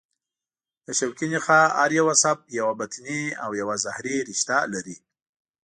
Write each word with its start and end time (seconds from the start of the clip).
د 0.85 0.87
شوکي 0.99 1.27
نخاع 1.33 1.65
هر 1.81 1.89
یو 1.99 2.05
عصب 2.13 2.37
یوه 2.59 2.73
بطني 2.79 3.21
او 3.43 3.49
یوه 3.61 3.75
ظهري 3.85 4.15
رشته 4.29 4.57
لري. 4.73 4.97